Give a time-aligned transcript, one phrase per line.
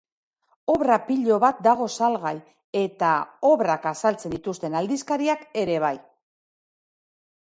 [0.75, 2.31] Obra pilo bat dago salgai,
[2.81, 3.11] eta
[3.51, 5.95] obrak azaltzen dituzten aldizkariak ere bai.